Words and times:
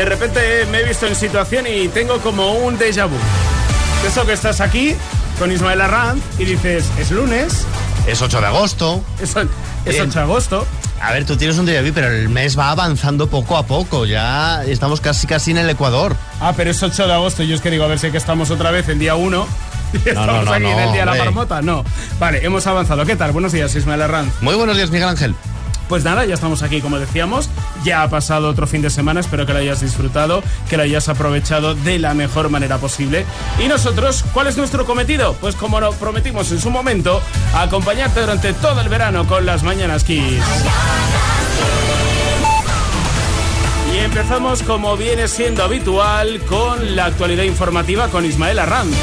de 0.00 0.06
repente 0.06 0.40
me 0.70 0.78
he 0.78 0.84
visto 0.84 1.06
en 1.06 1.14
situación 1.14 1.66
y 1.66 1.88
tengo 1.88 2.20
como 2.20 2.52
un 2.52 2.78
déjà 2.78 3.06
vu. 3.06 3.18
Eso 4.06 4.24
que 4.24 4.32
estás 4.32 4.62
aquí 4.62 4.94
con 5.38 5.52
Ismael 5.52 5.78
Arranz 5.78 6.22
y 6.38 6.46
dices, 6.46 6.86
es 6.98 7.10
lunes. 7.10 7.66
Es 8.06 8.22
8 8.22 8.40
de 8.40 8.46
agosto. 8.46 9.04
Es, 9.20 9.36
es 9.84 10.00
8 10.00 10.10
de 10.10 10.20
agosto. 10.20 10.66
A 11.02 11.12
ver, 11.12 11.26
tú 11.26 11.36
tienes 11.36 11.58
un 11.58 11.66
déjà 11.66 11.82
vu, 11.86 11.92
pero 11.92 12.08
el 12.08 12.30
mes 12.30 12.58
va 12.58 12.70
avanzando 12.70 13.28
poco 13.28 13.58
a 13.58 13.66
poco. 13.66 14.06
Ya 14.06 14.64
estamos 14.64 15.02
casi 15.02 15.26
casi 15.26 15.50
en 15.50 15.58
el 15.58 15.68
Ecuador. 15.68 16.16
Ah, 16.40 16.54
pero 16.56 16.70
es 16.70 16.82
8 16.82 17.06
de 17.06 17.12
agosto. 17.12 17.42
Yo 17.42 17.54
es 17.54 17.60
que 17.60 17.70
digo, 17.70 17.84
a 17.84 17.88
ver 17.88 17.98
si 17.98 18.10
que 18.10 18.16
estamos 18.16 18.50
otra 18.50 18.70
vez 18.70 18.88
en 18.88 19.00
día 19.00 19.16
1. 19.16 19.46
¿Estamos 20.06 20.48
aquí 20.48 20.64
en 20.64 20.78
el 20.78 20.92
día 20.92 21.00
de 21.04 21.06
la 21.12 21.14
marmota? 21.14 21.60
No. 21.60 21.84
Vale, 22.18 22.42
hemos 22.42 22.66
avanzado. 22.66 23.04
¿Qué 23.04 23.16
tal? 23.16 23.32
Buenos 23.32 23.52
días, 23.52 23.74
Ismael 23.74 24.00
Arranz. 24.00 24.32
Muy 24.40 24.54
buenos 24.54 24.78
días, 24.78 24.90
Miguel 24.90 25.10
Ángel. 25.10 25.34
Pues 25.90 26.04
nada, 26.04 26.24
ya 26.24 26.34
estamos 26.34 26.62
aquí, 26.62 26.80
como 26.80 27.00
decíamos. 27.00 27.50
Ya 27.82 28.04
ha 28.04 28.08
pasado 28.08 28.48
otro 28.48 28.68
fin 28.68 28.80
de 28.80 28.90
semana. 28.90 29.18
Espero 29.18 29.44
que 29.44 29.52
lo 29.52 29.58
hayas 29.58 29.80
disfrutado, 29.80 30.40
que 30.68 30.76
lo 30.76 30.84
hayas 30.84 31.08
aprovechado 31.08 31.74
de 31.74 31.98
la 31.98 32.14
mejor 32.14 32.48
manera 32.48 32.78
posible. 32.78 33.26
Y 33.58 33.66
nosotros, 33.66 34.24
¿cuál 34.32 34.46
es 34.46 34.56
nuestro 34.56 34.86
cometido? 34.86 35.34
Pues 35.40 35.56
como 35.56 35.80
lo 35.80 35.92
prometimos 35.94 36.52
en 36.52 36.60
su 36.60 36.70
momento, 36.70 37.20
acompañarte 37.56 38.20
durante 38.20 38.52
todo 38.52 38.80
el 38.80 38.88
verano 38.88 39.26
con 39.26 39.44
las 39.44 39.64
Mañanas 39.64 40.04
Kiss. 40.04 40.44
Y 43.92 43.98
empezamos 43.98 44.62
como 44.62 44.96
viene 44.96 45.26
siendo 45.26 45.64
habitual 45.64 46.40
con 46.42 46.94
la 46.94 47.06
actualidad 47.06 47.42
informativa 47.42 48.06
con 48.06 48.24
Ismael 48.24 48.60
Arranz. 48.60 48.94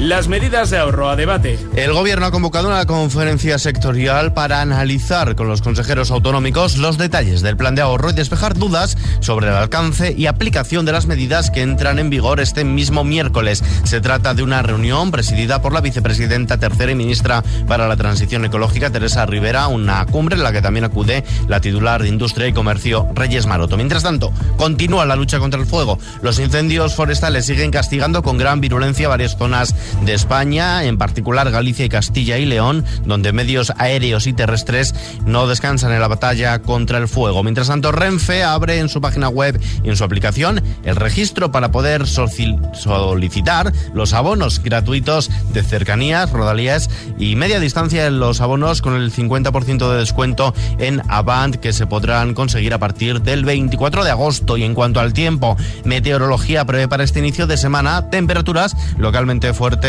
Las 0.00 0.28
medidas 0.28 0.70
de 0.70 0.78
ahorro 0.78 1.10
a 1.10 1.14
debate. 1.14 1.58
El 1.76 1.92
gobierno 1.92 2.24
ha 2.24 2.30
convocado 2.30 2.68
una 2.68 2.86
conferencia 2.86 3.58
sectorial 3.58 4.32
para 4.32 4.62
analizar 4.62 5.36
con 5.36 5.46
los 5.46 5.60
consejeros 5.60 6.10
autonómicos 6.10 6.78
los 6.78 6.96
detalles 6.96 7.42
del 7.42 7.58
plan 7.58 7.74
de 7.74 7.82
ahorro 7.82 8.08
y 8.08 8.14
despejar 8.14 8.54
dudas 8.54 8.96
sobre 9.20 9.48
el 9.48 9.52
alcance 9.52 10.14
y 10.16 10.24
aplicación 10.24 10.86
de 10.86 10.92
las 10.92 11.04
medidas 11.04 11.50
que 11.50 11.60
entran 11.60 11.98
en 11.98 12.08
vigor 12.08 12.40
este 12.40 12.64
mismo 12.64 13.04
miércoles. 13.04 13.62
Se 13.84 14.00
trata 14.00 14.32
de 14.32 14.42
una 14.42 14.62
reunión 14.62 15.10
presidida 15.10 15.60
por 15.60 15.74
la 15.74 15.82
vicepresidenta 15.82 16.56
tercera 16.56 16.92
y 16.92 16.94
ministra 16.94 17.44
para 17.68 17.86
la 17.86 17.98
transición 17.98 18.46
ecológica, 18.46 18.88
Teresa 18.88 19.26
Rivera, 19.26 19.68
una 19.68 20.06
cumbre 20.06 20.36
en 20.36 20.44
la 20.44 20.52
que 20.52 20.62
también 20.62 20.86
acude 20.86 21.24
la 21.46 21.60
titular 21.60 22.02
de 22.02 22.08
Industria 22.08 22.46
y 22.46 22.54
Comercio, 22.54 23.06
Reyes 23.14 23.44
Maroto. 23.44 23.76
Mientras 23.76 24.02
tanto, 24.02 24.32
continúa 24.56 25.04
la 25.04 25.16
lucha 25.16 25.38
contra 25.38 25.60
el 25.60 25.66
fuego. 25.66 25.98
Los 26.22 26.38
incendios 26.38 26.94
forestales 26.94 27.44
siguen 27.44 27.70
castigando 27.70 28.22
con 28.22 28.38
gran 28.38 28.62
virulencia 28.62 29.06
varias 29.06 29.36
zonas 29.36 29.74
de 30.02 30.14
España, 30.14 30.84
en 30.84 30.98
particular 30.98 31.50
Galicia 31.50 31.84
y 31.84 31.88
Castilla 31.88 32.38
y 32.38 32.46
León, 32.46 32.84
donde 33.04 33.32
medios 33.32 33.72
aéreos 33.78 34.26
y 34.26 34.32
terrestres 34.32 34.94
no 35.26 35.46
descansan 35.46 35.92
en 35.92 36.00
la 36.00 36.08
batalla 36.08 36.60
contra 36.60 36.98
el 36.98 37.08
fuego. 37.08 37.42
Mientras 37.42 37.68
tanto, 37.68 37.92
Renfe 37.92 38.42
abre 38.42 38.78
en 38.78 38.88
su 38.88 39.00
página 39.00 39.28
web 39.28 39.60
y 39.82 39.88
en 39.88 39.96
su 39.96 40.04
aplicación 40.04 40.62
el 40.84 40.96
registro 40.96 41.50
para 41.52 41.70
poder 41.70 42.06
solicitar 42.06 43.72
los 43.92 44.12
abonos 44.12 44.62
gratuitos 44.62 45.30
de 45.52 45.62
cercanías, 45.62 46.30
rodalías 46.30 46.90
y 47.18 47.36
media 47.36 47.60
distancia 47.60 48.06
en 48.06 48.20
los 48.20 48.40
abonos 48.40 48.82
con 48.82 48.94
el 48.94 49.12
50% 49.12 49.90
de 49.90 49.98
descuento 49.98 50.54
en 50.78 51.02
Avant 51.08 51.56
que 51.56 51.72
se 51.72 51.86
podrán 51.86 52.34
conseguir 52.34 52.74
a 52.74 52.78
partir 52.78 53.22
del 53.22 53.44
24 53.44 54.04
de 54.04 54.10
agosto. 54.10 54.56
Y 54.56 54.64
en 54.64 54.74
cuanto 54.74 55.00
al 55.00 55.12
tiempo, 55.12 55.56
meteorología 55.84 56.64
prevé 56.64 56.88
para 56.88 57.04
este 57.04 57.18
inicio 57.18 57.46
de 57.46 57.56
semana 57.56 58.10
temperaturas 58.10 58.76
localmente 58.98 59.52
fuertes 59.52 59.79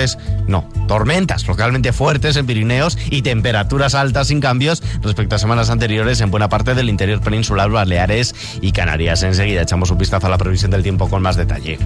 no, 0.48 0.68
tormentas 0.88 1.48
localmente 1.48 1.94
fuertes 1.94 2.36
en 2.38 2.46
Pirineos 2.46 2.98
y 3.10 3.22
temperaturas 3.22 3.96
altas 3.96 4.28
sin 4.28 4.40
cambios 4.40 4.82
respecto 5.02 5.36
a 5.36 5.40
semanas 5.40 5.70
anteriores 5.70 6.22
en 6.22 6.32
buena 6.32 6.50
parte 6.50 6.76
del 6.76 6.90
interior 6.90 7.22
peninsular, 7.22 7.70
Baleares 7.70 8.34
y 8.62 8.72
Canarias. 8.72 9.24
Enseguida 9.24 9.62
echamos 9.62 9.92
un 9.92 9.98
vistazo 9.98 10.28
a 10.28 10.30
la 10.30 10.38
previsión 10.38 10.72
del 10.72 10.84
tiempo 10.84 11.10
con 11.10 11.22
más 11.22 11.36
detalle. 11.36 11.78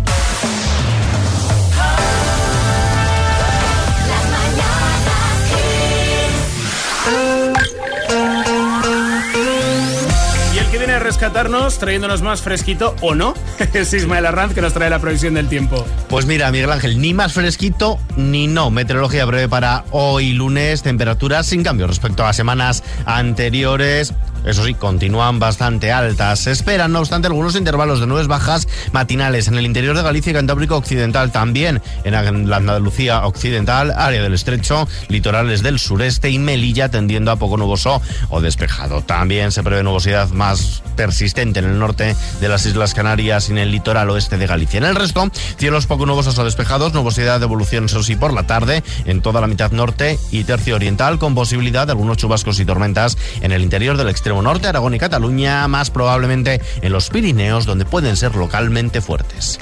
Rescatarnos 11.05 11.77
trayéndonos 11.77 12.23
más 12.23 12.41
fresquito 12.41 12.95
o 12.99 13.13
no. 13.13 13.35
es 13.73 13.93
Ismael 13.93 14.25
Arranz 14.25 14.55
que 14.55 14.61
nos 14.61 14.73
trae 14.73 14.89
la 14.89 14.97
previsión 14.97 15.35
del 15.35 15.47
tiempo. 15.47 15.85
Pues 16.09 16.25
mira, 16.25 16.51
Miguel 16.51 16.71
Ángel, 16.71 16.99
ni 16.99 17.13
más 17.13 17.33
fresquito 17.33 17.99
ni 18.17 18.47
no. 18.47 18.71
Meteorología 18.71 19.23
breve 19.25 19.47
para 19.47 19.85
hoy 19.91 20.33
lunes, 20.33 20.81
temperaturas 20.81 21.45
sin 21.45 21.61
cambio 21.61 21.85
respecto 21.85 22.25
a 22.25 22.33
semanas 22.33 22.83
anteriores. 23.05 24.15
Eso 24.45 24.63
sí, 24.63 24.73
continúan 24.73 25.39
bastante 25.39 25.91
altas. 25.91 26.39
Se 26.39 26.51
esperan, 26.51 26.91
no 26.91 26.99
obstante, 26.99 27.27
algunos 27.27 27.55
intervalos 27.55 27.99
de 27.99 28.07
nubes 28.07 28.27
bajas 28.27 28.67
matinales 28.91 29.47
en 29.47 29.55
el 29.55 29.65
interior 29.65 29.95
de 29.95 30.03
Galicia 30.03 30.31
y 30.31 30.33
Cantábrico 30.33 30.77
Occidental, 30.77 31.31
también 31.31 31.81
en 32.03 32.49
la 32.49 32.57
Andalucía 32.57 33.25
Occidental, 33.25 33.91
área 33.97 34.21
del 34.21 34.33
Estrecho, 34.33 34.87
litorales 35.09 35.63
del 35.63 35.79
sureste 35.79 36.29
y 36.29 36.39
Melilla 36.39 36.89
tendiendo 36.89 37.31
a 37.31 37.37
poco 37.37 37.57
nuboso 37.57 38.01
o 38.29 38.41
despejado. 38.41 39.01
También 39.01 39.51
se 39.51 39.63
prevé 39.63 39.83
nubosidad 39.83 40.29
más 40.29 40.83
persistente 40.95 41.59
en 41.59 41.65
el 41.65 41.79
norte 41.79 42.15
de 42.39 42.49
las 42.49 42.65
Islas 42.65 42.93
Canarias 42.93 43.49
y 43.49 43.51
en 43.51 43.57
el 43.57 43.71
litoral 43.71 44.09
oeste 44.09 44.37
de 44.37 44.47
Galicia. 44.47 44.77
En 44.77 44.85
el 44.85 44.95
resto, 44.95 45.29
cielos 45.57 45.87
poco 45.87 46.05
nubosos 46.05 46.37
o 46.37 46.45
despejados, 46.45 46.93
nubosidad 46.93 47.39
de 47.39 47.45
evolución, 47.45 47.85
eso 47.85 48.03
sí, 48.03 48.15
por 48.15 48.33
la 48.33 48.43
tarde 48.43 48.83
en 49.05 49.21
toda 49.21 49.41
la 49.41 49.47
mitad 49.47 49.71
norte 49.71 50.19
y 50.31 50.43
tercio 50.43 50.75
oriental, 50.75 51.19
con 51.19 51.35
posibilidad 51.35 51.87
de 51.87 51.93
algunos 51.93 52.17
chubascos 52.17 52.59
y 52.59 52.65
tormentas 52.65 53.17
en 53.41 53.51
el 53.51 53.61
interior 53.63 53.97
del 53.97 54.09
extremo 54.09 54.34
norte, 54.41 54.67
Aragón 54.67 54.93
y 54.93 54.99
Cataluña, 54.99 55.67
más 55.67 55.89
probablemente 55.89 56.61
en 56.81 56.91
los 56.91 57.09
Pirineos, 57.09 57.65
donde 57.65 57.85
pueden 57.85 58.15
ser 58.17 58.35
localmente 58.35 59.01
fuertes. 59.01 59.59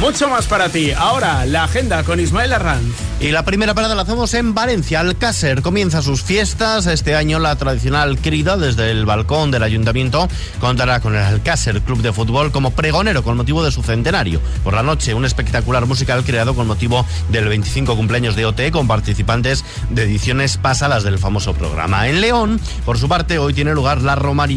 Mucho 0.00 0.28
más 0.28 0.46
para 0.46 0.68
ti. 0.68 0.92
Ahora, 0.92 1.44
la 1.46 1.64
agenda 1.64 2.04
con 2.04 2.20
Ismael 2.20 2.52
Arranz. 2.52 3.05
Y 3.18 3.30
la 3.30 3.46
primera 3.46 3.72
parada 3.72 3.94
la 3.94 4.02
hacemos 4.02 4.34
en 4.34 4.52
Valencia. 4.52 5.00
Alcácer 5.00 5.62
comienza 5.62 6.02
sus 6.02 6.22
fiestas. 6.22 6.84
Este 6.84 7.16
año 7.16 7.38
la 7.38 7.56
tradicional 7.56 8.18
crida 8.18 8.58
desde 8.58 8.90
el 8.90 9.06
balcón 9.06 9.50
del 9.50 9.62
ayuntamiento 9.62 10.28
contará 10.60 11.00
con 11.00 11.14
el 11.14 11.22
Alcácer 11.22 11.80
Club 11.80 12.02
de 12.02 12.12
Fútbol 12.12 12.52
como 12.52 12.72
pregonero 12.72 13.22
con 13.22 13.38
motivo 13.38 13.64
de 13.64 13.72
su 13.72 13.82
centenario. 13.82 14.42
Por 14.62 14.74
la 14.74 14.82
noche, 14.82 15.14
un 15.14 15.24
espectacular 15.24 15.86
musical 15.86 16.24
creado 16.24 16.54
con 16.54 16.66
motivo 16.66 17.06
del 17.30 17.48
25 17.48 17.96
cumpleaños 17.96 18.36
de 18.36 18.44
OT 18.44 18.70
con 18.70 18.86
participantes 18.86 19.64
de 19.88 20.02
ediciones 20.02 20.58
pasadas 20.58 21.02
del 21.02 21.18
famoso 21.18 21.54
programa. 21.54 22.08
En 22.08 22.20
León, 22.20 22.60
por 22.84 22.98
su 22.98 23.08
parte, 23.08 23.38
hoy 23.38 23.54
tiene 23.54 23.72
lugar 23.72 24.02
la, 24.02 24.16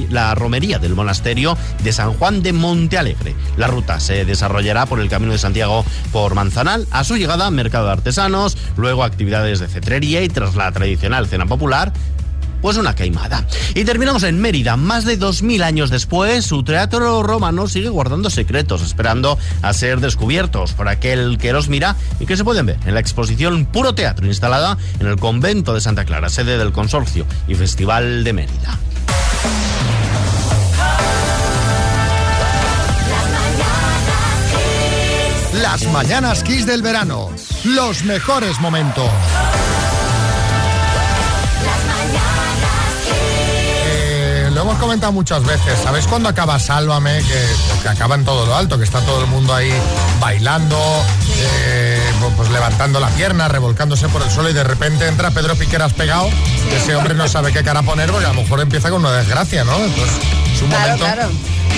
la 0.10 0.36
romería 0.36 0.80
del 0.80 0.96
monasterio 0.96 1.58
de 1.82 1.94
San 1.94 2.12
Juan 2.12 2.44
de 2.44 2.52
Monte 2.52 2.98
Alegre. 2.98 3.36
La 3.56 3.68
ruta 3.68 4.02
se 4.02 4.26
desarrollará 4.26 4.86
por 4.86 5.00
el 5.00 5.08
Camino 5.08 5.32
de 5.32 5.40
Santiago 5.40 5.86
por 6.12 6.36
Manzanal. 6.36 6.88
A 6.92 7.06
su 7.06 7.16
llegada, 7.16 7.50
Mercado 7.52 7.86
de 7.86 7.94
Artesanos 7.94 8.49
luego 8.78 9.04
actividades 9.04 9.60
de 9.60 9.68
cetrería 9.68 10.22
y 10.24 10.30
tras 10.30 10.56
la 10.56 10.72
tradicional 10.72 11.28
cena 11.28 11.46
popular, 11.46 11.94
pues 12.62 12.78
una 12.78 12.96
queimada. 12.96 13.46
Y 13.76 13.86
terminamos 13.86 14.24
en 14.24 14.40
Mérida. 14.40 14.76
Más 14.78 15.06
de 15.06 15.20
2.000 15.20 15.64
años 15.64 15.90
después, 15.90 16.46
su 16.46 16.64
teatro 16.64 17.24
romano 17.24 17.68
sigue 17.68 17.90
guardando 17.90 18.30
secretos, 18.30 18.82
esperando 18.82 19.38
a 19.62 19.74
ser 19.74 20.00
descubiertos 20.00 20.74
por 20.74 20.88
aquel 20.88 21.38
que 21.38 21.54
los 21.54 21.70
mira 21.70 21.96
y 22.20 22.26
que 22.26 22.38
se 22.38 22.44
pueden 22.44 22.66
ver 22.66 22.78
en 22.86 22.94
la 22.94 23.00
exposición 23.00 23.66
Puro 23.66 23.94
Teatro 23.96 24.26
instalada 24.28 24.78
en 25.00 25.08
el 25.08 25.18
convento 25.18 25.74
de 25.74 25.82
Santa 25.82 26.06
Clara, 26.06 26.30
sede 26.30 26.58
del 26.58 26.72
Consorcio 26.72 27.26
y 27.48 27.56
Festival 27.56 28.24
de 28.24 28.34
Mérida. 28.34 28.80
Las 35.80 35.94
mañanas 35.94 36.44
Kiss 36.44 36.66
del 36.66 36.82
verano. 36.82 37.30
Los 37.64 38.04
mejores 38.04 38.60
momentos. 38.60 39.10
Eh, 43.86 44.50
lo 44.54 44.64
hemos 44.64 44.78
comentado 44.78 45.14
muchas 45.14 45.42
veces. 45.46 45.80
¿Sabéis 45.82 46.06
cuándo 46.06 46.28
acaba 46.28 46.60
Sálvame? 46.60 47.20
Que, 47.20 47.82
que, 47.82 47.88
acaba 47.88 48.16
en 48.16 48.26
todo 48.26 48.46
lo 48.46 48.56
alto, 48.56 48.78
que 48.78 48.84
está 48.84 49.00
todo 49.00 49.22
el 49.22 49.28
mundo 49.28 49.54
ahí 49.54 49.72
bailando, 50.20 50.78
eh, 51.38 51.89
pues 52.36 52.50
levantando 52.50 53.00
la 53.00 53.10
pierna, 53.10 53.48
revolcándose 53.48 54.08
por 54.10 54.22
el 54.22 54.30
suelo 54.30 54.50
y 54.50 54.54
de 54.54 54.64
repente 54.64 55.08
entra 55.08 55.32
Pedro 55.32 55.56
Piqueras 55.56 55.94
pegado. 55.94 56.30
Ese 56.72 56.96
hombre 56.96 57.14
no 57.14 57.28
sabe 57.28 57.52
qué 57.52 57.64
cara 57.64 57.82
poner 57.84 58.12
porque 58.12 58.26
a 58.26 58.34
lo 58.34 58.42
mejor 58.42 58.62
empieza 58.62 58.90
con 58.90 59.02
una 59.02 59.14
desgracia, 59.14 59.64
¿no? 59.64 59.76
Es 59.76 60.62
un 60.62 60.70
momento 60.70 61.06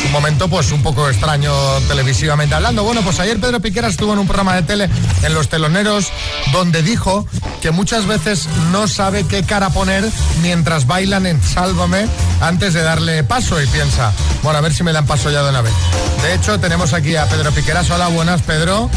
un 0.05 0.11
momento 0.11 0.49
pues 0.49 0.71
un 0.71 0.81
poco 0.81 1.07
extraño 1.09 1.53
televisivamente 1.87 2.55
hablando. 2.55 2.83
Bueno, 2.83 3.01
pues 3.01 3.19
ayer 3.19 3.39
Pedro 3.39 3.59
Piquera 3.59 3.87
estuvo 3.87 4.13
en 4.13 4.19
un 4.19 4.25
programa 4.25 4.55
de 4.55 4.63
tele 4.63 4.89
en 5.23 5.33
Los 5.33 5.49
Teloneros 5.49 6.11
donde 6.51 6.81
dijo 6.81 7.27
que 7.61 7.71
muchas 7.71 8.05
veces 8.07 8.47
no 8.71 8.87
sabe 8.87 9.25
qué 9.25 9.43
cara 9.43 9.69
poner 9.69 10.03
mientras 10.41 10.87
bailan 10.87 11.25
en 11.25 11.41
Sálvame 11.41 12.07
antes 12.41 12.73
de 12.73 12.81
darle 12.81 13.23
paso 13.23 13.61
y 13.61 13.67
piensa, 13.67 14.11
bueno, 14.43 14.57
a 14.57 14.61
ver 14.61 14.73
si 14.73 14.83
me 14.83 14.91
dan 14.91 15.05
paso 15.05 15.29
ya 15.29 15.43
de 15.43 15.49
una 15.49 15.61
vez. 15.61 15.73
De 16.23 16.33
hecho, 16.33 16.59
tenemos 16.59 16.93
aquí 16.93 17.15
a 17.15 17.27
Pedro 17.27 17.51
Piqueras. 17.51 17.89
Hola, 17.89 18.07
buenas, 18.07 18.41
Pedro. 18.41 18.89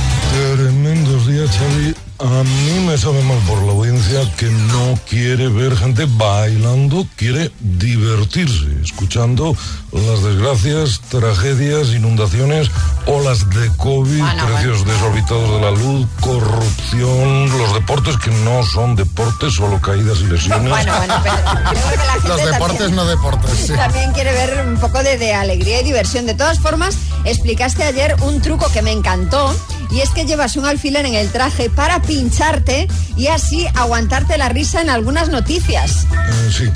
Tremendos 1.35 1.35
día, 1.35 1.47
Xavi. 1.49 2.14
A 2.21 2.45
mí 2.45 2.87
me 2.87 2.97
sabe 2.97 3.21
mal 3.25 3.39
por 3.39 3.61
la 3.65 3.73
audiencia 3.73 4.21
que 4.37 4.47
no 4.47 4.97
quiere 5.09 5.49
ver 5.49 5.77
gente 5.77 6.07
bailando, 6.09 7.07
quiere 7.17 7.51
divertirse, 7.59 8.67
escuchando 8.85 9.57
las 9.91 10.23
desgracias, 10.23 11.01
tragedias, 11.09 11.89
inundaciones, 11.89 12.71
olas 13.07 13.51
de 13.51 13.69
COVID, 13.79 14.23
precios 14.47 14.87
desorbitados 14.87 15.51
de 15.55 15.61
la 15.61 15.71
luz, 15.73 16.07
corrupción, 16.21 17.59
los 17.59 17.75
deportes 17.75 18.17
que 18.19 18.31
no 18.31 18.63
son 18.63 18.95
deportes, 18.95 19.55
solo 19.55 19.81
caídas 19.81 20.19
y 20.21 20.27
lesiones. 20.27 20.71
Bueno, 20.71 20.97
bueno, 20.97 21.15
pero 21.23 21.37
creo 21.37 21.91
que 21.91 21.97
la 21.97 22.13
gente 22.13 22.29
Los 22.29 22.45
deportes 22.45 22.79
también, 22.79 22.97
no 22.97 23.05
deportes. 23.07 23.51
sí. 23.59 23.73
también 23.73 24.13
quiere 24.13 24.33
ver 24.33 24.67
un 24.69 24.77
poco 24.79 25.03
de, 25.03 25.19
de 25.19 25.35
alegría 25.35 25.81
y 25.81 25.85
diversión. 25.85 26.27
De 26.27 26.35
todas 26.35 26.61
formas, 26.61 26.97
explicaste 27.25 27.83
ayer 27.83 28.15
un 28.23 28.41
truco 28.41 28.71
que 28.73 28.83
me 28.83 28.93
encantó 28.93 29.53
y 29.91 30.01
es 30.01 30.11
que 30.11 30.25
llevas 30.25 30.57
un 30.57 30.65
alfiler 30.65 31.07
en 31.07 31.15
el 31.15 31.31
traje 31.31 31.71
para 31.71 32.01
pincharte 32.07 32.89
y 33.17 33.29
así 33.29 33.67
aguantarte 33.75 34.39
la 34.39 34.49
risa 34.49 34.81
en 34.81 34.91
algunas 34.91 35.29
noticias. 35.29 36.07
Eh, 36.13 36.51
sí. 36.53 36.71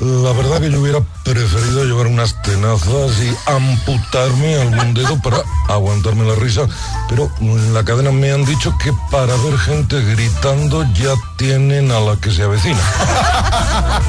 La 0.00 0.32
verdad 0.32 0.60
que 0.60 0.68
yo 0.68 0.80
hubiera 0.80 0.98
preferido 1.22 1.84
llevar 1.84 2.08
unas 2.08 2.42
tenazas 2.42 3.12
y 3.20 3.32
amputarme 3.48 4.56
algún 4.56 4.94
dedo 4.94 5.22
para 5.22 5.44
aguantarme 5.68 6.24
la 6.24 6.34
risa, 6.34 6.62
pero 7.08 7.30
en 7.40 7.72
la 7.72 7.84
cadena 7.84 8.10
me 8.10 8.32
han 8.32 8.44
dicho 8.44 8.76
que 8.82 8.92
para 9.12 9.36
ver 9.36 9.56
gente 9.58 10.02
gritando 10.02 10.82
ya 10.94 11.14
tienen 11.36 11.92
a 11.92 12.00
la 12.00 12.16
que 12.16 12.32
se 12.32 12.42
avecina. 12.42 12.80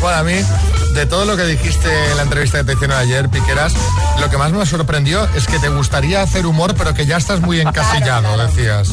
Bueno, 0.00 0.18
a 0.18 0.22
mí, 0.24 0.34
de 0.96 1.04
todo 1.04 1.26
lo 1.26 1.36
que 1.36 1.44
dijiste 1.44 1.88
en 2.10 2.16
la 2.16 2.22
entrevista 2.22 2.56
que 2.56 2.64
te 2.64 2.72
hicieron 2.72 2.96
ayer, 2.96 3.28
Piqueras, 3.28 3.74
lo 4.18 4.30
que 4.30 4.38
más 4.38 4.50
me 4.52 4.64
sorprendió 4.64 5.28
es 5.34 5.46
que 5.46 5.58
te 5.58 5.68
gustaría 5.68 6.22
hacer 6.22 6.46
humor, 6.46 6.74
pero 6.74 6.94
que 6.94 7.04
ya 7.04 7.18
estás 7.18 7.42
muy 7.42 7.60
encasillado, 7.60 8.38
decías. 8.38 8.88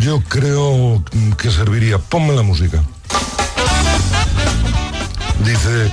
Yo 0.00 0.20
creo 0.22 1.04
que 1.38 1.52
serviría. 1.52 1.98
Ponme 1.98 2.34
la 2.34 2.42
música. 2.42 2.82
Dice, 5.44 5.92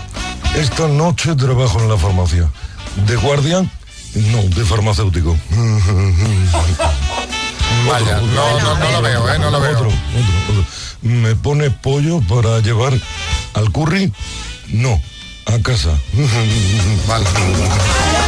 esta 0.55 0.87
noche 0.87 1.35
trabajo 1.35 1.79
en 1.79 1.89
la 1.89 1.97
farmacia. 1.97 2.49
¿De 3.05 3.15
guardia? 3.15 3.61
No, 4.15 4.41
de 4.41 4.65
farmacéutico. 4.65 5.37
Vaya, 7.87 8.21
no, 8.21 8.59
no, 8.59 8.79
no 8.79 8.91
lo 8.91 9.01
veo, 9.03 9.31
¿eh? 9.31 9.37
No 9.37 9.51
lo 9.51 9.59
veo. 9.59 9.77
Otro, 9.77 9.87
otro, 9.87 9.95
otro. 10.49 10.65
¿Me 11.03 11.35
pone 11.35 11.69
pollo 11.69 12.21
para 12.21 12.59
llevar 12.59 12.93
al 13.53 13.71
curry? 13.71 14.11
No, 14.69 14.99
a 15.45 15.59
casa. 15.61 15.89
Vale. 17.07 17.25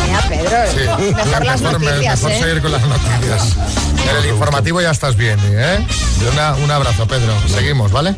Mira, 0.06 0.22
Pedro, 0.28 0.50
Sí. 0.72 1.14
mejor 1.14 1.46
las 1.46 1.62
Mejor, 1.62 1.80
me- 1.80 1.86
noticias, 1.88 2.16
mejor 2.24 2.32
¿eh? 2.32 2.40
seguir 2.42 2.62
con 2.62 2.72
las 2.72 2.82
noticias. 2.88 3.44
En 4.10 4.16
el 4.18 4.26
informativo 4.30 4.82
ya 4.82 4.92
estás 4.92 5.16
bien, 5.16 5.40
¿eh? 5.44 5.86
Una- 6.32 6.54
un 6.56 6.72
abrazo, 6.72 7.08
Pedro. 7.08 7.34
Seguimos, 7.48 7.92
¿vale? 7.92 8.16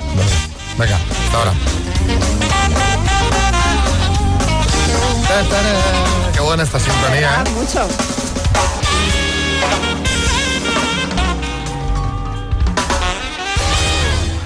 Venga, 0.77 0.97
hasta 1.25 1.38
ahora. 1.38 1.53
Qué 6.33 6.39
buena 6.41 6.63
esta 6.63 6.79
sintonía, 6.79 7.31
Ah, 7.39 7.43
¿eh? 7.45 7.50
mucho. 7.51 7.88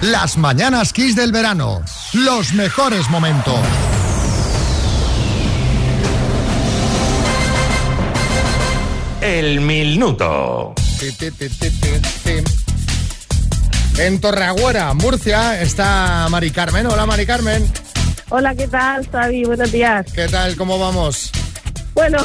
Las 0.01 0.37
mañanas 0.37 0.93
Kiss 0.93 1.15
del 1.15 1.31
verano. 1.31 1.81
Los 2.13 2.53
mejores 2.53 3.09
momentos. 3.09 3.59
El 9.21 9.61
minuto. 9.61 10.73
En 13.99 14.19
Torreagüera, 14.19 14.91
Murcia, 14.95 15.61
está 15.61 16.27
Mari 16.29 16.49
Carmen. 16.49 16.87
Hola, 16.87 17.05
Mari 17.05 17.27
Carmen. 17.27 17.71
Hola, 18.29 18.55
¿qué 18.55 18.67
tal, 18.67 19.07
Xavi? 19.09 19.43
Buenos 19.43 19.71
días. 19.71 20.07
¿Qué 20.11 20.27
tal? 20.27 20.55
¿Cómo 20.55 20.79
vamos? 20.79 21.29
Bueno, 21.93 22.17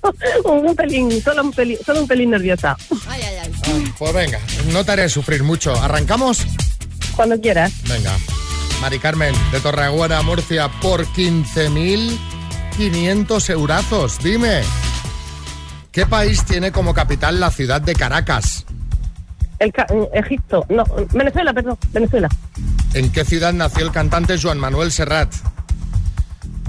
un 0.44 0.76
pelín, 0.76 1.22
solo 1.22 1.44
un 1.44 1.52
pelín, 1.52 1.78
solo 1.86 2.02
un 2.02 2.08
pelín 2.08 2.28
nerviosa. 2.30 2.76
Ay, 3.08 3.22
ay, 3.26 3.36
ay. 3.44 3.50
Pues 3.98 4.12
venga, 4.12 4.38
no 4.70 4.84
te 4.84 4.92
haré 4.92 5.08
sufrir 5.08 5.42
mucho. 5.44 5.74
¿Arrancamos? 5.74 6.44
Cuando 7.16 7.40
quieras. 7.40 7.72
Venga. 7.88 8.14
Mari 8.82 8.98
Carmen, 8.98 9.34
de 9.50 9.60
Torreagüera, 9.60 10.20
Murcia, 10.20 10.68
por 10.82 11.06
15.500 11.06 13.48
eurazos. 13.50 14.18
Dime, 14.22 14.60
¿qué 15.94 16.04
país 16.06 16.44
tiene 16.44 16.70
como 16.72 16.92
capital 16.92 17.40
la 17.40 17.50
ciudad 17.50 17.80
de 17.80 17.94
Caracas? 17.94 18.66
El 19.58 19.72
ca- 19.72 19.86
eh, 19.88 20.08
Egipto, 20.14 20.66
no, 20.68 20.84
Venezuela, 21.12 21.54
perdón, 21.54 21.78
Venezuela. 21.92 22.28
¿En 22.92 23.10
qué 23.10 23.24
ciudad 23.24 23.52
nació 23.54 23.86
el 23.86 23.92
cantante 23.92 24.36
Joan 24.38 24.58
Manuel 24.58 24.92
Serrat? 24.92 25.32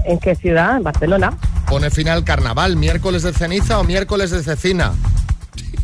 ¿En 0.04 0.18
qué 0.18 0.34
ciudad? 0.34 0.76
En 0.78 0.84
Barcelona. 0.84 1.32
Pone 1.68 1.90
final 1.90 2.24
carnaval, 2.24 2.76
miércoles 2.76 3.24
de 3.24 3.32
ceniza 3.32 3.78
o 3.80 3.84
miércoles 3.84 4.30
de 4.30 4.42
cecina. 4.42 4.92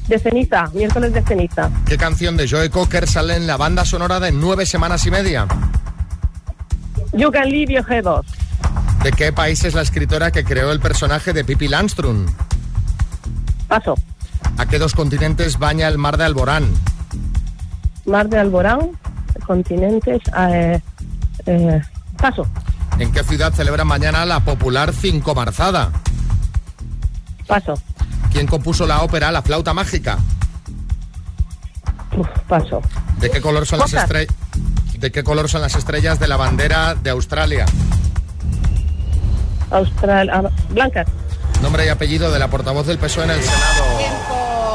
De 0.07 0.19
ceniza, 0.19 0.69
miércoles 0.75 1.13
de 1.13 1.23
ceniza. 1.23 1.71
¿Qué 1.87 1.97
canción 1.99 2.37
de 2.37 2.49
Joe 2.49 2.71
Cocker 2.71 3.07
sale 3.09 3.35
en 3.37 3.47
la 3.49 3.57
banda 3.57 3.85
sonora 3.85 4.21
de 4.21 4.31
nueve 4.33 4.65
semanas 4.65 5.05
y 5.07 5.11
media? 5.11 5.47
You 7.13 7.31
can 7.33 7.51
leave 7.51 7.73
your 7.73 7.85
G2. 7.85 8.25
¿De 9.03 9.11
qué 9.13 9.33
país 9.33 9.65
es 9.65 9.75
la 9.75 9.83
escritora 9.83 10.31
que 10.31 10.45
creó 10.45 10.71
el 10.71 10.79
personaje 10.81 11.33
de 11.33 11.45
Pippi 11.45 11.67
Landström? 11.69 12.27
Paso. 13.73 13.95
¿A 14.59 14.67
qué 14.67 14.79
dos 14.79 14.93
continentes 14.93 15.59
baña 15.59 15.89
el 15.89 15.97
mar 15.97 16.19
de 16.19 16.25
Alborán? 16.25 16.71
Mar 18.05 18.29
de 18.29 18.39
Alborán, 18.39 18.91
continentes, 19.47 20.21
eh, 20.37 20.79
eh, 21.47 21.81
paso. 22.19 22.47
¿En 22.99 23.11
qué 23.13 23.25
ciudad 23.25 23.51
celebra 23.55 23.83
mañana 23.85 24.27
la 24.27 24.41
popular 24.41 24.93
Cinco 24.93 25.35
Marzada? 25.35 25.91
Paso. 27.47 27.73
¿Quién 28.31 28.47
compuso 28.47 28.87
la 28.87 29.01
ópera 29.01 29.33
La 29.33 29.41
flauta 29.41 29.73
mágica? 29.73 30.19
Uf, 32.15 32.29
paso. 32.47 32.83
¿De 33.21 33.31
qué 33.31 33.41
color 33.41 33.65
son 33.65 33.79
las 33.79 33.95
estrellas? 33.95 34.35
¿De 34.99 35.11
qué 35.11 35.25
color 35.25 35.49
son 35.49 35.63
las 35.63 35.77
estrellas 35.77 36.21
de 36.21 36.29
la 36.29 36.37
bandera 36.37 36.95
de 36.95 37.09
Australia? 37.09 37.65
Austral, 39.71 40.29
ah, 40.29 40.51
Blanca. 40.69 41.07
Nombre 41.63 41.87
y 41.87 41.89
apellido 41.89 42.31
de 42.31 42.39
la 42.39 42.49
portavoz 42.51 42.87
del 42.87 42.99
PSOE 42.99 43.25
en 43.25 43.31
el 43.31 43.43
Senado. 43.43 43.99
Tiempo. 43.99 44.35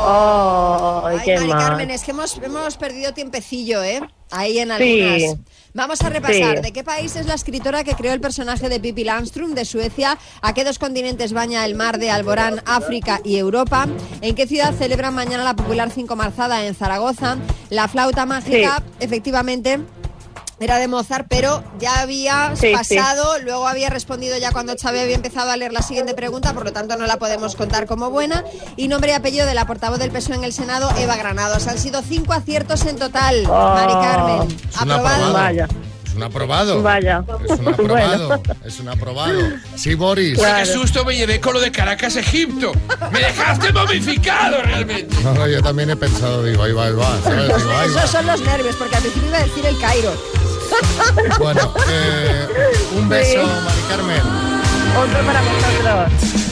Oh, 0.09 1.03
Ay, 1.05 1.17
qué 1.25 1.35
Mari 1.35 1.47
mal. 1.49 1.59
Carmen, 1.59 1.91
es 1.91 2.03
que 2.03 2.11
hemos, 2.11 2.37
hemos 2.41 2.77
perdido 2.77 3.13
tiempecillo, 3.13 3.83
¿eh? 3.83 3.99
Ahí 4.31 4.59
en 4.59 4.69
Sí. 4.77 5.01
algunas. 5.01 5.37
Vamos 5.73 6.01
a 6.01 6.09
repasar. 6.09 6.55
Sí. 6.57 6.61
¿De 6.63 6.71
qué 6.71 6.83
país 6.83 7.15
es 7.17 7.25
la 7.27 7.33
escritora 7.35 7.83
que 7.83 7.93
creó 7.93 8.13
el 8.13 8.21
personaje 8.21 8.67
de 8.69 8.79
Pippi 8.79 9.03
Landström? 9.03 9.53
¿De 9.53 9.65
Suecia? 9.65 10.17
¿A 10.41 10.53
qué 10.53 10.63
dos 10.63 10.79
continentes 10.79 11.33
baña 11.33 11.65
el 11.65 11.75
mar 11.75 11.99
de 11.99 12.09
Alborán, 12.09 12.61
África 12.65 13.19
y 13.23 13.35
Europa? 13.37 13.85
¿En 14.21 14.33
qué 14.33 14.47
ciudad 14.47 14.73
celebran 14.73 15.13
mañana 15.13 15.43
la 15.43 15.55
popular 15.55 15.91
Cinco 15.91 16.15
Marzada 16.15 16.65
en 16.65 16.73
Zaragoza? 16.73 17.37
La 17.69 17.87
flauta 17.89 18.25
mágica, 18.25 18.81
efectivamente. 19.01 19.79
Era 20.59 20.77
de 20.79 20.87
Mozart, 20.87 21.27
pero 21.29 21.63
ya 21.79 21.99
había 21.99 22.53
Sí, 22.55 22.71
pasado, 22.73 23.37
luego 23.43 23.67
había 23.67 23.89
respondido 23.91 24.37
ya 24.39 24.51
cuando 24.51 24.73
Xavi 24.75 24.97
había 24.99 25.15
empezado 25.15 25.51
a 25.51 25.57
leer 25.57 25.71
la 25.71 25.83
siguiente 25.83 26.15
pregunta, 26.15 26.53
por 26.53 26.65
lo 26.65 26.73
tanto 26.73 26.97
no 26.97 27.05
la 27.05 27.17
podemos 27.17 27.55
contar 27.55 27.85
como 27.85 28.09
buena. 28.09 28.43
Y 28.75 28.87
nombre 28.87 29.11
y 29.11 29.13
apellido 29.13 29.45
de 29.45 29.53
la 29.53 29.67
portavoz 29.67 29.99
del 29.99 30.09
PSOE 30.11 30.35
en 30.37 30.43
el 30.43 30.53
Senado, 30.53 30.89
Eva 30.97 31.15
Granados. 31.15 31.67
Han 31.67 31.77
sido 31.77 32.01
cinco 32.01 32.33
aciertos 32.33 32.85
en 32.85 32.97
total, 32.97 33.45
Oh. 33.47 33.69
Mari 33.75 33.93
Carmen. 33.93 34.57
Aprobado. 34.77 35.33
Vaya. 35.33 35.67
Es 36.05 36.13
un 36.15 36.23
aprobado. 36.23 36.81
Vaya. 36.81 37.23
Es 37.47 37.59
un 37.59 37.67
aprobado. 37.73 38.27
Bueno. 38.27 38.43
Es 38.65 38.79
un 38.79 38.89
aprobado. 38.89 39.39
Sí, 39.75 39.93
Boris. 39.93 40.39
Claro. 40.39 40.65
Qué 40.65 40.73
susto 40.73 41.05
me 41.05 41.15
llevé 41.15 41.39
con 41.39 41.53
lo 41.53 41.59
de 41.59 41.71
Caracas, 41.71 42.15
Egipto. 42.15 42.71
Me 43.11 43.19
dejaste 43.19 43.71
momificado 43.71 44.61
realmente. 44.63 45.15
No, 45.23 45.45
yo 45.47 45.61
también 45.61 45.91
he 45.91 45.95
pensado, 45.95 46.43
digo, 46.43 46.63
ahí 46.63 46.71
va, 46.71 46.85
ahí 46.87 46.93
va. 46.93 47.21
¿sabes? 47.23 47.45
Digo, 47.57 47.57
ahí 47.77 47.89
va. 47.93 47.99
Esos 47.99 48.09
son 48.09 48.25
los 48.25 48.41
nervios, 48.41 48.75
porque 48.77 48.95
al 48.95 49.01
principio 49.03 49.29
iba 49.29 49.37
a 49.37 49.43
decir 49.43 49.65
el 49.67 49.79
Cairo. 49.79 50.11
Bueno, 51.39 51.71
eh, 51.89 52.47
un 52.95 53.09
beso, 53.09 53.45
Mari 53.63 53.81
Carmen. 53.89 54.21
Otro 54.97 55.19
para 55.25 55.41
vosotros. 55.41 56.46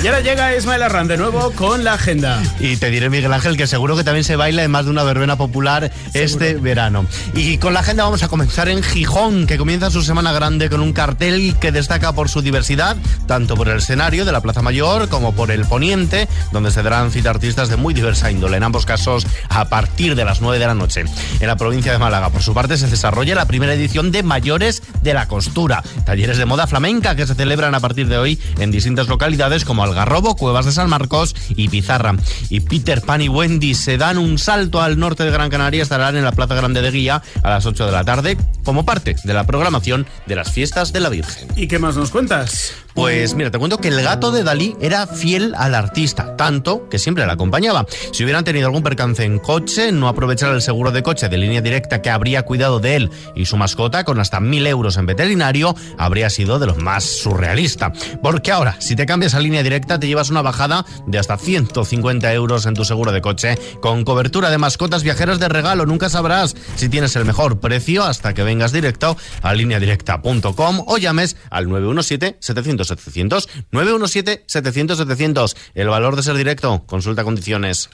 Y 0.00 0.06
ahora 0.06 0.20
llega 0.20 0.54
Ismael 0.54 0.84
Arran 0.84 1.08
de 1.08 1.16
nuevo 1.16 1.50
con 1.50 1.82
la 1.82 1.94
agenda. 1.94 2.40
Y 2.60 2.76
te 2.76 2.88
diré, 2.88 3.10
Miguel 3.10 3.32
Ángel, 3.32 3.56
que 3.56 3.66
seguro 3.66 3.96
que 3.96 4.04
también 4.04 4.22
se 4.22 4.36
baila 4.36 4.62
en 4.62 4.70
más 4.70 4.84
de 4.84 4.92
una 4.92 5.02
verbena 5.02 5.36
popular 5.36 5.90
este 6.14 6.54
verano. 6.54 7.04
Y 7.34 7.58
con 7.58 7.74
la 7.74 7.80
agenda 7.80 8.04
vamos 8.04 8.22
a 8.22 8.28
comenzar 8.28 8.68
en 8.68 8.84
Gijón, 8.84 9.48
que 9.48 9.58
comienza 9.58 9.90
su 9.90 10.02
semana 10.02 10.32
grande 10.32 10.70
con 10.70 10.82
un 10.82 10.92
cartel 10.92 11.56
que 11.60 11.72
destaca 11.72 12.12
por 12.12 12.28
su 12.28 12.42
diversidad, 12.42 12.96
tanto 13.26 13.56
por 13.56 13.68
el 13.68 13.78
escenario 13.78 14.24
de 14.24 14.30
la 14.30 14.40
Plaza 14.40 14.62
Mayor 14.62 15.08
como 15.08 15.34
por 15.34 15.50
el 15.50 15.64
Poniente, 15.64 16.28
donde 16.52 16.70
se 16.70 16.84
darán 16.84 17.10
cita 17.10 17.30
artistas 17.30 17.68
de 17.68 17.76
muy 17.76 17.92
diversa 17.92 18.30
índole, 18.30 18.56
en 18.56 18.62
ambos 18.62 18.86
casos 18.86 19.26
a 19.48 19.68
partir 19.68 20.14
de 20.14 20.24
las 20.24 20.40
9 20.40 20.60
de 20.60 20.66
la 20.66 20.74
noche. 20.74 21.04
En 21.40 21.46
la 21.48 21.56
provincia 21.56 21.90
de 21.90 21.98
Málaga, 21.98 22.30
por 22.30 22.42
su 22.42 22.54
parte, 22.54 22.76
se 22.76 22.86
desarrolla 22.86 23.34
la 23.34 23.46
primera 23.46 23.74
edición 23.74 24.12
de 24.12 24.22
Mayores 24.22 24.80
de 25.02 25.12
la 25.12 25.26
Costura, 25.26 25.82
talleres 26.06 26.38
de 26.38 26.44
moda 26.44 26.68
flamenca 26.68 27.16
que 27.16 27.26
se 27.26 27.34
celebran 27.34 27.74
a 27.74 27.80
partir 27.80 28.06
de 28.06 28.16
hoy 28.16 28.40
en 28.60 28.70
distintas 28.70 29.08
localidades 29.08 29.64
como 29.64 29.87
Algarrobo, 29.88 30.36
Cuevas 30.36 30.66
de 30.66 30.72
San 30.72 30.88
Marcos 30.88 31.34
y 31.50 31.68
Pizarra. 31.68 32.16
Y 32.48 32.60
Peter 32.60 33.02
Pan 33.02 33.20
y 33.20 33.28
Wendy 33.28 33.74
se 33.74 33.98
dan 33.98 34.18
un 34.18 34.38
salto 34.38 34.80
al 34.80 34.98
norte 34.98 35.24
de 35.24 35.30
Gran 35.30 35.50
Canaria, 35.50 35.82
estarán 35.82 36.16
en 36.16 36.24
la 36.24 36.32
Plaza 36.32 36.54
Grande 36.54 36.82
de 36.82 36.90
Guía 36.90 37.22
a 37.42 37.50
las 37.50 37.66
8 37.66 37.86
de 37.86 37.92
la 37.92 38.04
tarde 38.04 38.36
como 38.64 38.84
parte 38.84 39.16
de 39.24 39.34
la 39.34 39.46
programación 39.46 40.06
de 40.26 40.36
las 40.36 40.52
fiestas 40.52 40.92
de 40.92 41.00
la 41.00 41.08
Virgen. 41.08 41.48
¿Y 41.56 41.68
qué 41.68 41.78
más 41.78 41.96
nos 41.96 42.10
cuentas? 42.10 42.72
Pues 42.98 43.36
mira, 43.36 43.52
te 43.52 43.60
cuento 43.60 43.78
que 43.78 43.86
el 43.86 44.02
gato 44.02 44.32
de 44.32 44.42
Dalí 44.42 44.76
era 44.80 45.06
fiel 45.06 45.54
al 45.56 45.76
artista, 45.76 46.34
tanto 46.34 46.88
que 46.88 46.98
siempre 46.98 47.24
la 47.26 47.34
acompañaba. 47.34 47.86
Si 48.12 48.24
hubieran 48.24 48.42
tenido 48.42 48.66
algún 48.66 48.82
percance 48.82 49.22
en 49.22 49.38
coche, 49.38 49.92
no 49.92 50.08
aprovechar 50.08 50.52
el 50.52 50.60
seguro 50.60 50.90
de 50.90 51.04
coche 51.04 51.28
de 51.28 51.38
línea 51.38 51.60
directa 51.60 52.02
que 52.02 52.10
habría 52.10 52.42
cuidado 52.42 52.80
de 52.80 52.96
él 52.96 53.10
y 53.36 53.44
su 53.46 53.56
mascota 53.56 54.02
con 54.02 54.18
hasta 54.18 54.40
mil 54.40 54.66
euros 54.66 54.96
en 54.96 55.06
veterinario, 55.06 55.76
habría 55.96 56.28
sido 56.28 56.58
de 56.58 56.66
los 56.66 56.78
más 56.78 57.04
surrealista. 57.04 57.92
Porque 58.20 58.50
ahora, 58.50 58.74
si 58.80 58.96
te 58.96 59.06
cambias 59.06 59.34
a 59.34 59.38
línea 59.38 59.62
directa, 59.62 60.00
te 60.00 60.08
llevas 60.08 60.30
una 60.30 60.42
bajada 60.42 60.84
de 61.06 61.20
hasta 61.20 61.38
150 61.38 62.32
euros 62.34 62.66
en 62.66 62.74
tu 62.74 62.84
seguro 62.84 63.12
de 63.12 63.20
coche, 63.20 63.56
con 63.80 64.02
cobertura 64.02 64.50
de 64.50 64.58
mascotas 64.58 65.04
viajeras 65.04 65.38
de 65.38 65.48
regalo. 65.48 65.86
Nunca 65.86 66.08
sabrás 66.08 66.56
si 66.74 66.88
tienes 66.88 67.14
el 67.14 67.26
mejor 67.26 67.60
precio 67.60 68.02
hasta 68.02 68.34
que 68.34 68.42
vengas 68.42 68.72
directo 68.72 69.16
a 69.42 69.54
lineadirecta.com 69.54 70.82
o 70.84 70.98
llames 70.98 71.36
al 71.48 71.68
917 71.68 72.38
700 72.40 72.87
700 72.88 73.48
917 73.70 74.44
700 74.46 74.98
700. 74.98 75.56
El 75.74 75.88
valor 75.88 76.16
de 76.16 76.22
ser 76.22 76.36
directo. 76.36 76.84
Consulta 76.86 77.24
condiciones. 77.24 77.90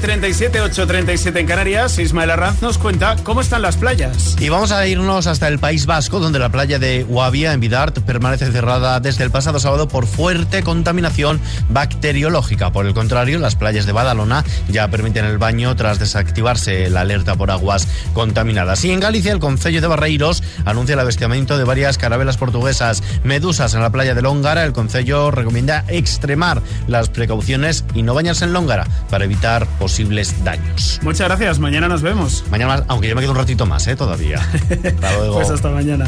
9.37, 0.00 0.52
8.37 0.86 1.40
en 1.40 1.46
Canarias. 1.46 1.98
Ismael 1.98 2.30
Arranz 2.30 2.62
nos 2.62 2.78
cuenta 2.78 3.16
cómo 3.24 3.40
están 3.40 3.62
las 3.62 3.76
playas. 3.76 4.36
Y 4.38 4.48
vamos 4.48 4.70
a 4.70 4.86
irnos 4.86 5.26
hasta 5.26 5.48
el 5.48 5.58
País 5.58 5.86
Vasco, 5.86 6.20
donde 6.20 6.38
la 6.38 6.50
playa 6.50 6.78
de 6.78 7.02
Guavia, 7.02 7.52
en 7.52 7.58
Vidart, 7.58 7.98
permanece 8.00 8.52
cerrada 8.52 9.00
desde 9.00 9.24
el 9.24 9.32
pasado 9.32 9.58
sábado 9.58 9.88
por 9.88 10.06
fuerte 10.06 10.62
contaminación 10.62 11.40
bacteriológica. 11.68 12.70
Por 12.70 12.86
el 12.86 12.94
contrario, 12.94 13.40
las 13.40 13.56
playas 13.56 13.86
de 13.86 13.92
Badalona 13.92 14.44
ya 14.68 14.88
permiten 14.88 15.24
el 15.24 15.38
baño 15.38 15.74
tras 15.74 15.98
desactivarse 15.98 16.90
la 16.90 17.00
alerta 17.00 17.34
por 17.34 17.50
aguas 17.50 17.88
contaminadas. 18.14 18.84
Y 18.84 18.92
en 18.92 19.00
Galicia, 19.00 19.32
el 19.32 19.40
Concello 19.40 19.80
de 19.80 19.88
Barreiros 19.88 20.44
anuncia 20.64 20.92
el 20.92 21.00
avistamiento 21.00 21.58
de 21.58 21.64
varias 21.64 21.98
carabelas 21.98 22.36
portuguesas 22.36 23.02
medusas 23.24 23.74
en 23.74 23.82
la 23.82 23.90
playa 23.90 24.14
de 24.14 24.22
Lóngara. 24.22 24.64
El 24.64 24.72
Concello 24.72 25.32
recomienda 25.32 25.84
extremar 25.88 26.62
las 26.86 27.08
precauciones 27.08 27.84
y 27.94 28.02
no 28.02 28.14
bañarse 28.14 28.44
en 28.44 28.52
Lóngara 28.52 28.86
para 29.10 29.24
evitar 29.24 29.66
posibles 29.88 30.44
daños. 30.44 31.00
Muchas 31.00 31.28
gracias, 31.28 31.58
mañana 31.58 31.88
nos 31.88 32.02
vemos. 32.02 32.44
Mañana 32.50 32.74
más, 32.74 32.84
aunque 32.88 33.08
yo 33.08 33.14
me 33.14 33.22
quedo 33.22 33.30
un 33.30 33.38
ratito 33.38 33.64
más, 33.64 33.86
¿eh? 33.86 33.96
Todavía. 33.96 34.38
Hasta 34.84 35.16
luego. 35.16 35.36
Pues 35.36 35.48
hasta 35.48 35.70
mañana. 35.70 36.06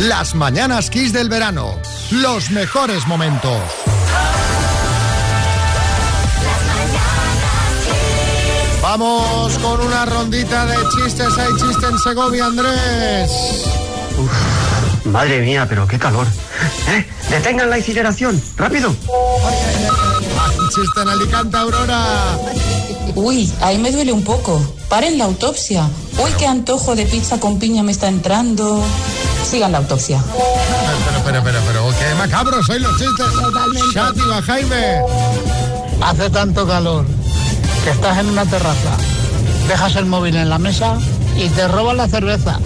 Las 0.00 0.34
mañanas 0.34 0.90
Kiss 0.90 1.14
del 1.14 1.30
verano. 1.30 1.78
Los 2.10 2.50
mejores 2.50 3.06
momentos. 3.06 3.62
Vamos 8.82 9.58
con 9.58 9.80
una 9.80 10.04
rondita 10.04 10.66
de 10.66 10.76
chistes. 10.90 11.38
Hay 11.38 11.52
chiste 11.54 11.86
en 11.86 11.98
Segovia, 11.98 12.44
Andrés. 12.44 13.64
Madre 15.04 15.40
mía, 15.40 15.66
pero 15.68 15.86
qué 15.86 15.98
calor. 15.98 16.26
¿Eh? 16.88 17.06
¡Detengan 17.30 17.70
la 17.70 17.78
incineración! 17.78 18.40
¡Rápido! 18.56 18.94
Hay 20.38 20.56
chiste 20.68 21.00
en 21.02 21.08
Alicante, 21.08 21.56
Aurora. 21.56 22.38
Uy, 23.14 23.50
ahí 23.60 23.78
me 23.78 23.90
duele 23.90 24.12
un 24.12 24.22
poco. 24.22 24.60
Paren 24.88 25.18
la 25.18 25.24
autopsia. 25.24 25.88
Uy, 26.22 26.30
qué 26.38 26.46
antojo 26.46 26.94
de 26.94 27.06
pizza 27.06 27.40
con 27.40 27.58
piña 27.58 27.82
me 27.82 27.92
está 27.92 28.08
entrando. 28.08 28.82
Sigan 29.48 29.72
la 29.72 29.78
autopsia. 29.78 30.22
Pero, 31.24 31.24
pero, 31.24 31.42
pero, 31.42 31.60
pero, 31.66 31.88
qué 31.98 32.14
macabros 32.16 32.66
soy 32.66 32.80
los 32.80 32.92
chistes. 32.98 33.26
Chátiva, 33.94 34.42
Jaime. 34.42 35.00
Hace 36.02 36.30
tanto 36.30 36.66
calor 36.66 37.06
que 37.84 37.90
estás 37.90 38.18
en 38.18 38.26
una 38.26 38.44
terraza, 38.44 38.96
dejas 39.68 39.96
el 39.96 40.06
móvil 40.06 40.36
en 40.36 40.48
la 40.48 40.58
mesa 40.58 40.98
y 41.36 41.48
te 41.48 41.68
roban 41.68 41.96
la 41.96 42.08
cerveza. 42.08 42.58